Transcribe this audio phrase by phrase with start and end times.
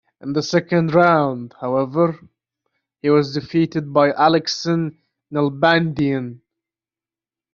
[0.19, 2.19] In the second round, however,
[3.03, 4.97] he was defeated by Aleksan
[5.31, 6.39] Nalbandyan.